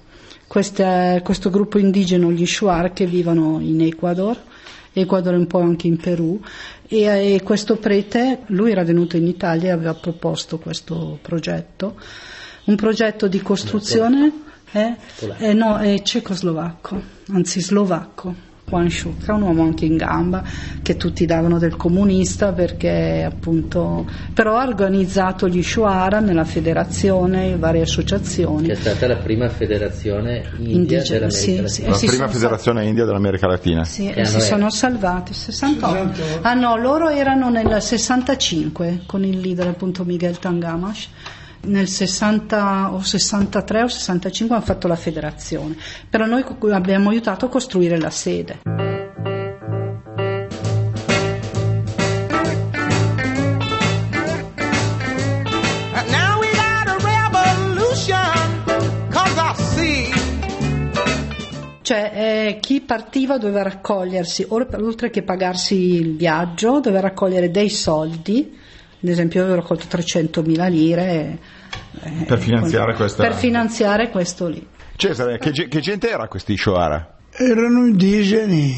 [0.46, 4.36] Queste- questo gruppo indigeno, gli Shuar, che vivono in Ecuador,
[4.92, 6.38] Ecuador e un po' anche in Perù,
[6.86, 11.94] e, e questo prete, lui era venuto in Italia e aveva proposto questo progetto,
[12.64, 14.32] un progetto di costruzione,
[14.72, 14.96] eh?
[15.38, 17.00] Eh, no, è cecoslovacco,
[17.32, 18.50] anzi slovacco.
[18.72, 20.42] Juan Sciucca, un uomo anche in gamba,
[20.82, 27.82] che tutti davano del comunista perché appunto, però ha organizzato gli Shuara nella federazione, varie
[27.82, 28.68] associazioni.
[28.68, 31.68] Che è stata la prima federazione india Indigena, dell'America sì, Latina.
[31.68, 31.84] sì.
[31.84, 33.84] La si prima sono federazione india dell'America Latina.
[33.84, 36.22] Sì, e si sono salvati, 68.
[36.40, 41.08] Ah no, loro erano nel 65 con il leader appunto Miguel Tangamash.
[41.64, 45.76] Nel 60 o 63 o 65 hanno fatto la federazione,
[46.10, 48.60] però noi abbiamo aiutato a costruire la sede.
[61.82, 68.56] Cioè, eh, chi partiva doveva raccogliersi, oltre che pagarsi il viaggio, doveva raccogliere dei soldi,
[69.02, 71.38] ad esempio io avevo raccolto 300.000 lire.
[72.02, 74.66] eh, Per finanziare con- questa- Per finanziare questo lì.
[74.96, 77.16] Cesare, che, che gente era questi Shoara?
[77.30, 78.76] Erano indigeni,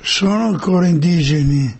[0.00, 1.78] sono ancora indigeni.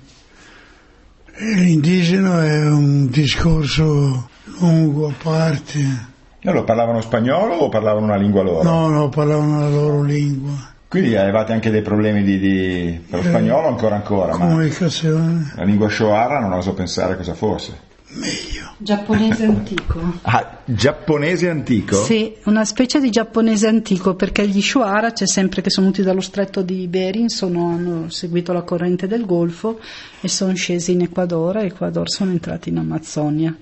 [1.37, 6.13] E l'indigeno è un discorso lungo a parte.
[6.43, 8.63] Loro parlavano spagnolo o parlavano una lingua loro?
[8.63, 10.74] No, no, parlavano la loro lingua.
[11.01, 15.65] Quindi avevate anche dei problemi di, di- per lo spagnolo ancora ancora, ma Comunicazione, la
[15.65, 17.77] lingua Shoara non oso pensare cosa fosse.
[18.11, 18.63] meglio.
[18.79, 20.01] Giapponese antico.
[20.23, 21.97] Ah, giapponese antico?
[22.03, 26.21] Sì, una specie di giapponese antico perché gli Shuara c'è sempre che sono venuti dallo
[26.21, 29.81] stretto di Bering, sono- hanno seguito la corrente del Golfo
[30.21, 33.53] e sono scesi in Ecuador e Ecuador sono entrati in Amazzonia.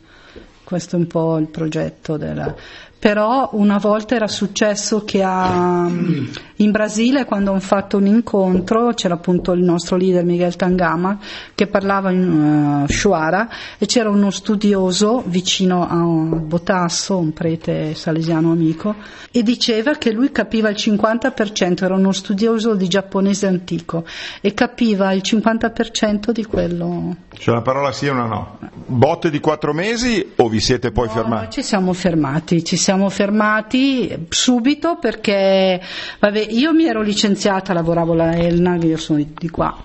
[0.64, 2.54] Questo è un po' il progetto della...
[3.02, 9.14] Però una volta era successo che a- in Brasile quando hanno fatto un incontro c'era
[9.14, 11.18] appunto il nostro leader Miguel Tangama
[11.56, 13.48] che parlava in eh, Shuara
[13.78, 15.96] e c'era uno studioso vicino a
[16.36, 18.94] Botasso, un prete salesiano amico,
[19.32, 24.04] e diceva che lui capiva il 50%, era uno studioso di giapponese antico
[24.40, 28.58] e capiva il 50% di quello C'è una parola sì e una no.
[28.86, 31.42] Botte di quattro mesi o vi siete poi No, fermati?
[31.42, 35.80] noi ci siamo fermati, ci siamo fermati subito perché
[36.18, 39.76] vabbè, io mi ero licenziata, lavoravo alla Elna, io sono di- di qua.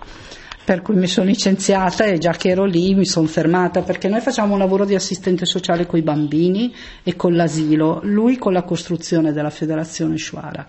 [0.64, 4.20] Per cui mi sono licenziata e già che ero lì mi sono fermata perché noi
[4.20, 8.64] facciamo un lavoro di assistente sociale con i bambini e con l'asilo, lui con la
[8.64, 10.66] costruzione della federazione Shuara.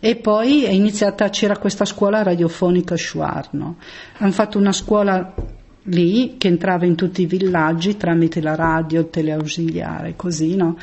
[0.00, 3.76] E poi è iniziata, c'era questa scuola radiofonica Shuar, no?
[4.18, 5.32] Hanno fatto una scuola
[5.88, 10.76] lì che entrava in tutti i villaggi tramite la radio, il teleausiliare, così, no?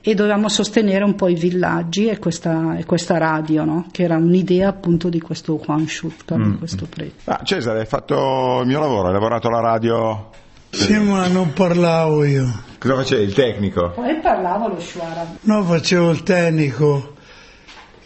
[0.00, 3.86] E dovevamo sostenere un po' i villaggi e questa, e questa radio, no?
[3.90, 7.30] Che era un'idea appunto di questo Juan Schutka, di questo prete.
[7.30, 10.30] Ah, Cesare, hai fatto il mio lavoro, hai lavorato alla radio.
[10.70, 12.68] Sì, ma non parlavo io.
[12.78, 13.24] Cosa facevi?
[13.24, 13.90] Il tecnico?
[13.90, 15.36] Poi parlavo lo Shuara.
[15.42, 17.14] No, facevo il tecnico.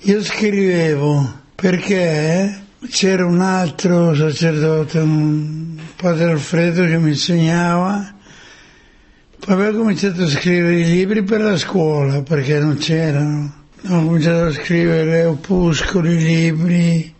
[0.00, 5.73] Io scrivevo perché c'era un altro sacerdote, un
[6.04, 8.12] padre Alfredo che mi insegnava.
[9.40, 13.62] Poi avevo cominciato a scrivere i libri per la scuola perché non c'erano.
[13.88, 17.14] Ho cominciato a scrivere opuscoli, libri.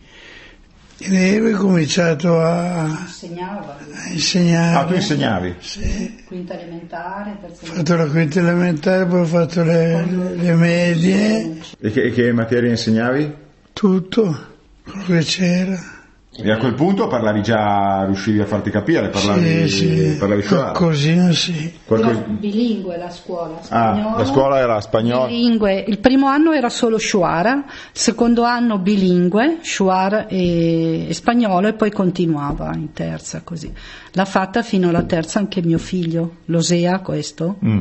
[0.98, 4.76] E poi ho cominciato a, Insegnava, a insegnare.
[4.76, 5.54] Ah, tu insegnavi?
[5.60, 6.22] Sì.
[6.26, 10.06] quinta elementare, terza Ho fatto la quinta elementare, poi ho fatto le,
[10.36, 13.34] le medie, E che, che materie insegnavi?
[13.72, 14.46] tutto
[14.84, 15.93] quello che c'era.
[16.36, 21.30] E a quel punto parlavi già, riuscivi a farti capire, parlavi, sì, sì, parlavi qualcosina
[21.30, 21.72] sì.
[21.86, 24.16] Era bilingue la scuola, Ah, spagnolo.
[24.18, 25.26] la scuola era spagnola.
[25.28, 25.84] Bilingue.
[25.86, 31.74] Il primo anno era solo Shuara, il secondo anno bilingue, Shuara e, e spagnolo e
[31.74, 33.72] poi continuava in terza così.
[34.12, 37.80] L'ha fatta fino alla terza anche mio figlio, Losea questo, Mm.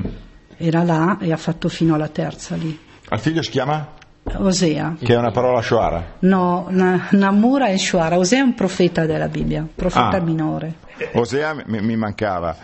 [0.58, 2.78] era là e ha fatto fino alla terza lì.
[3.10, 3.88] Al figlio si chiama?
[4.24, 4.96] Osea.
[5.00, 6.16] Che è una parola Shoara.
[6.20, 8.18] No, Na- Namura e Shuara.
[8.18, 10.22] Osea è un profeta della Bibbia, profeta Ah.
[10.22, 10.76] minore.
[11.14, 12.56] Osea mi, mi mancava.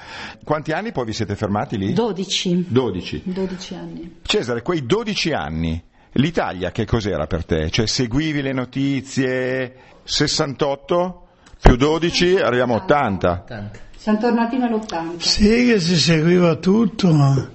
[0.44, 1.94] Quanti anni poi vi siete fermati lì?
[1.94, 2.66] 12.
[2.70, 3.22] 12.
[3.26, 4.16] 12 anni.
[4.22, 5.82] Cesare, quei 12 anni,
[6.14, 7.70] l'Italia che cos'era per te?
[7.70, 11.28] Cioè seguivi le notizie 68
[11.62, 13.44] più 12 arriviamo a 80.
[13.46, 13.80] Tante.
[13.98, 15.18] Siamo tornati nell'80.
[15.18, 17.50] Sì che si seguiva tutto, ma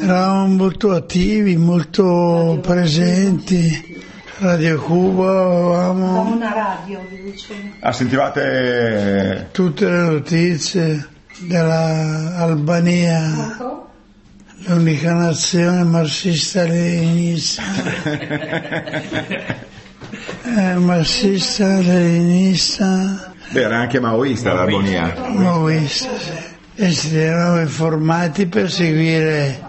[0.00, 4.02] eravamo molto attivi, molto presenti.
[4.38, 7.60] Radio Cuba avevamo una radio, vi dicevo.
[7.80, 11.08] Ah, sentivate tutte le notizie
[11.46, 13.56] dell'Albania,
[14.66, 17.62] l'unica nazione marxista-leninista.
[20.46, 23.32] Eh, marxista-leninista.
[23.50, 25.14] Beh, era anche maoista l'Albonia.
[25.30, 26.32] maoista, sì.
[26.76, 29.60] E ci eravamo informati per seguire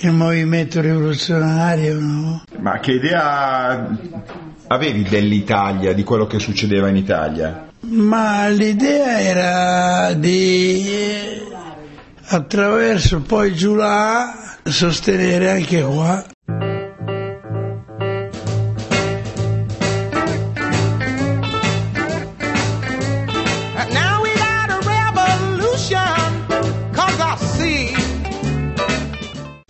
[0.00, 2.42] il movimento rivoluzionario, no?
[2.58, 3.88] Ma che idea
[4.66, 7.68] avevi dell'Italia, di quello che succedeva in Italia?
[7.80, 11.42] Ma l'idea era di eh,
[12.26, 16.24] attraverso poi giù là sostenere anche qua.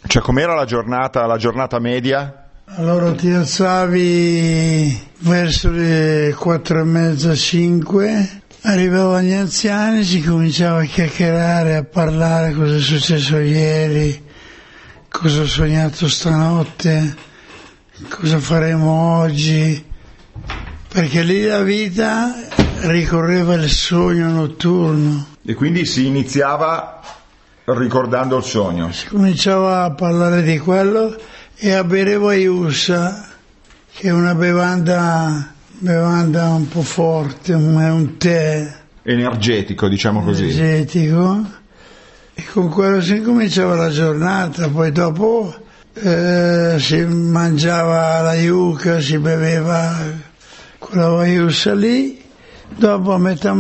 [0.09, 2.49] Cioè com'era la giornata, la giornata media?
[2.65, 10.85] Allora ti alzavi verso le quattro e mezza, cinque, arrivavano gli anziani, si cominciava a
[10.85, 14.25] chiacchierare, a parlare cosa è successo ieri,
[15.11, 17.15] cosa ho sognato stanotte,
[18.09, 19.85] cosa faremo oggi,
[20.89, 22.35] perché lì la vita
[22.85, 25.27] ricorreva il sogno notturno.
[25.45, 26.99] E quindi si iniziava
[27.75, 28.93] ricordando il sogno.
[28.93, 31.17] Si cominciava a parlare di quello
[31.57, 33.29] e a bere Vaiusa,
[33.93, 40.45] che è una bevanda, bevanda un po' forte, è un tè Energetico, diciamo così.
[40.51, 41.57] energetico.
[42.35, 45.53] E con quello si cominciava la giornata, poi dopo
[45.95, 49.97] eh, si mangiava la yuca, si beveva
[50.79, 52.23] quella Vaiusa lì,
[52.77, 53.57] dopo a metà,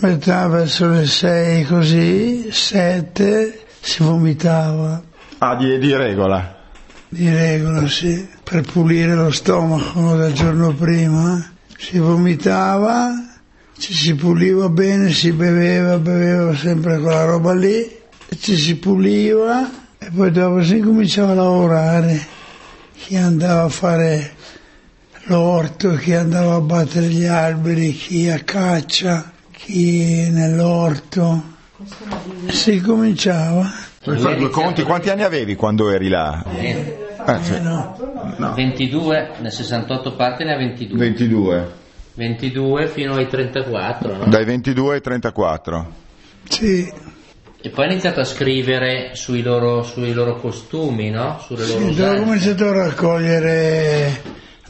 [0.00, 5.02] metà verso le sei così, sette, si vomitava.
[5.38, 6.54] Ah, di, di regola.
[7.08, 11.52] Di regola, sì, per pulire lo stomaco dal giorno prima.
[11.78, 13.12] Si vomitava,
[13.78, 17.88] ci si puliva bene, si beveva, beveva sempre quella roba lì,
[18.38, 22.26] ci si puliva e poi dopo si cominciava a lavorare.
[22.94, 24.34] Chi andava a fare
[25.24, 31.54] l'orto, chi andava a battere gli alberi, chi a caccia, chi nell'orto.
[32.48, 33.70] Si cominciava.
[34.04, 36.44] Per fare due conti, quanti anni avevi quando eri là?
[36.54, 37.60] Eh, Eh, sì.
[37.60, 38.52] No.
[38.54, 40.98] 22, nel 68 parte ne ha 22.
[40.98, 41.72] 22.
[42.14, 44.24] 22 fino ai 34, no?
[44.26, 45.92] Dai 22 ai 34.
[46.48, 46.88] Sì,
[47.62, 51.40] E poi ha iniziato a scrivere sui loro, sui loro costumi, no?
[51.44, 54.20] Sulle loro Sì, dove ho cominciato a raccogliere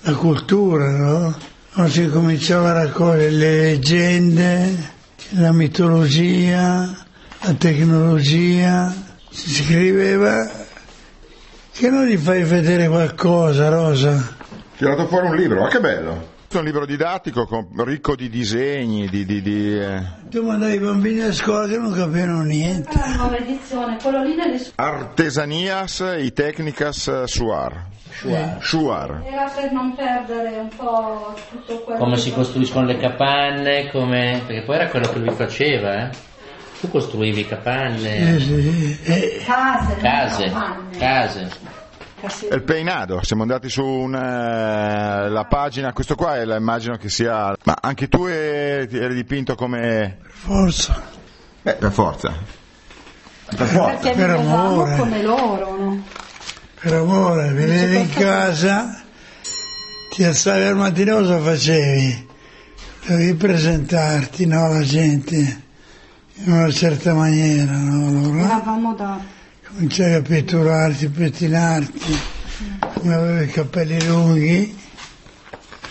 [0.03, 1.37] la cultura, no?
[1.77, 4.93] Quando si cominciava a raccogliere le leggende,
[5.33, 7.05] la mitologia,
[7.43, 8.95] la tecnologia,
[9.29, 10.51] si scriveva
[11.72, 14.37] che non gli fai vedere qualcosa, Rosa.
[14.74, 16.36] Ti ho dato fuori un libro, ma che bello!
[16.49, 19.26] È un libro didattico con- ricco di disegni, di...
[19.26, 22.99] di- di, eh, Tu mandavi i bambini a scuola che non capivano niente.
[22.99, 27.84] La nuova edizione, quello lì nelle Artesanias y técnicas suar.
[28.11, 28.57] Shuar.
[28.62, 29.22] Shuar.
[29.26, 34.40] Era per non perdere un po' tutto quello Come si costruiscono le capanne, come...
[34.47, 36.11] perché poi era quello che lui faceva, eh?
[36.80, 40.97] Tu costruivi Eh, capanne, sì, eh, Case, case, capanne.
[40.97, 41.49] case.
[42.21, 47.09] Case- Il peinado, siamo andati su una, la pagina, questo qua è, la- immagino che
[47.11, 47.55] sia...
[47.64, 50.19] Ma anche tu eri, eri dipinto come...
[50.29, 51.03] forza.
[51.62, 52.33] Beh, per forza.
[53.55, 53.99] Per forza.
[53.99, 54.97] Perché Per amore.
[54.97, 56.03] come loro, no?
[56.81, 59.03] Per amore, venevi in casa,
[60.12, 62.29] ti alzavi al mattino cosa facevi?
[63.07, 65.37] Dovevi presentarti no, alla gente
[66.35, 68.09] in una certa maniera, no?
[68.09, 69.35] Allora Eravamo da...
[69.77, 72.18] cominciavi a pitturarti, pettinarti,
[72.95, 74.79] come avevi i capelli lunghi,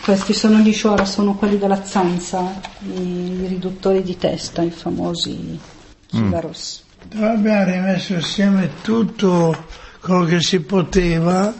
[0.01, 5.59] Questi sono gli Shuara, sono quelli della zanza, i, riduttori di testa, i famosi
[6.07, 6.83] Kivaros.
[7.09, 9.65] dove abbiamo rimesso insieme tutto
[10.01, 11.53] quello che si poteva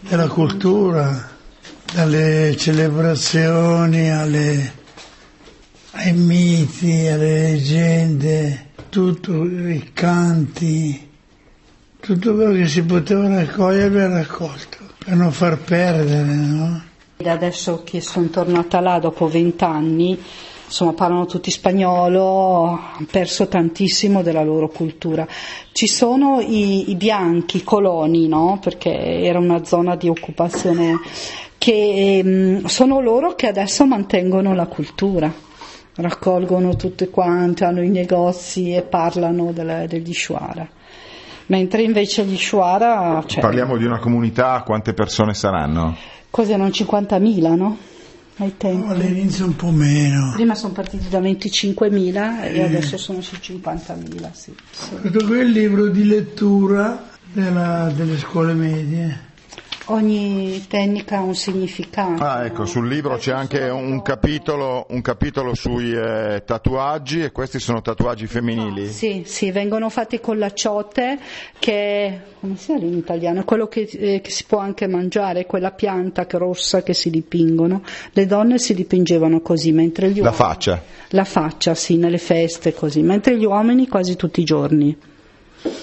[0.00, 1.28] della cultura,
[1.92, 4.72] dalle celebrazioni alle,
[5.92, 11.07] ai miti, alle leggende, tutto, i canti,
[12.08, 16.82] tutto quello che si poteva raccogliere abbiamo raccolto, per non far perdere, no?
[17.22, 20.18] Adesso che sono tornata là dopo vent'anni,
[20.64, 25.28] insomma parlano tutti spagnolo, hanno perso tantissimo della loro cultura.
[25.72, 28.58] Ci sono i, i bianchi, i coloni, no?
[28.58, 31.00] Perché era una zona di occupazione
[31.58, 35.30] che ehm, sono loro che adesso mantengono la cultura,
[35.96, 40.76] raccolgono tutte quante, hanno i negozi e parlano delle- degli Shuara.
[41.48, 45.96] Mentre invece gli Shuara, cioè, Parliamo di una comunità, quante persone saranno?
[46.30, 47.76] cos'erano 50.000, no?
[48.36, 48.86] Ai tempi.
[48.88, 50.32] All'inizio un po' meno.
[50.34, 54.54] Prima sono partiti da 25.000 e adesso sono su 50.000, sì.
[54.70, 54.90] sì.
[55.00, 59.26] Questo qui è il libro di lettura della- delle scuole medie.
[59.90, 62.22] Ogni tecnica ha un significato.
[62.22, 67.58] Ah, ecco, sul libro c'è anche un capitolo, un capitolo sui eh, tatuaggi e questi
[67.58, 68.88] sono tatuaggi femminili.
[68.88, 71.18] Sì, sì, vengono fatti con la ciote
[71.58, 73.44] che, come si chiama in italiano?
[73.44, 77.82] Quello che, eh, che si può anche mangiare, quella pianta rossa che si dipingono.
[78.12, 80.36] Le donne si dipingevano così, mentre gli La uomini...
[80.36, 80.82] faccia.
[81.12, 84.94] La faccia, sì, nelle feste così, mentre gli uomini quasi tutti i giorni.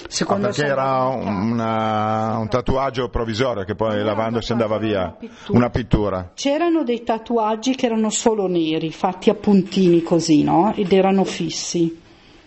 [0.06, 5.08] Ah, Secondo perché sono- era una- un tatuaggio provvisorio che poi lavando si andava via,
[5.10, 5.58] pittura.
[5.58, 6.30] una pittura.
[6.34, 10.72] C'erano dei tatuaggi che erano solo neri, fatti a puntini così, no?
[10.74, 12.00] Ed erano fissi.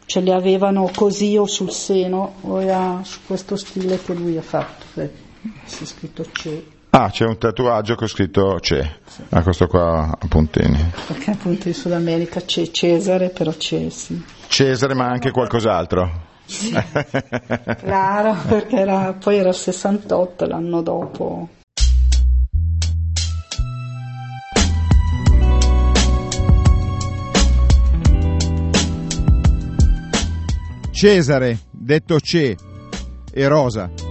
[0.05, 4.41] Ce li avevano così o sul seno o era su questo stile che lui ha
[4.41, 4.85] fatto.
[5.65, 8.81] Si è scritto c'è, Ah, c'è un tatuaggio che ho scritto c'è,
[9.29, 10.91] ah, questo qua a puntini.
[11.05, 14.19] perché appunto in Sud America c'è Cesare, però c'è sì.
[14.47, 16.27] Cesare ma anche qualcos'altro.
[17.79, 21.49] Claro, perché era, poi era il 68 l'anno dopo.
[30.91, 32.57] Cesare, detto Ce,
[33.31, 34.08] e Rosa.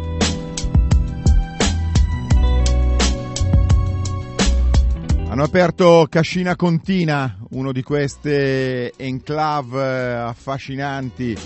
[5.38, 11.38] Hanno aperto Cascina Contina, uno di queste enclave eh, affascinanti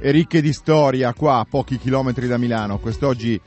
[0.00, 2.78] e ricche di storia, qua a pochi chilometri da Milano.
[2.78, 3.38] Quest'oggi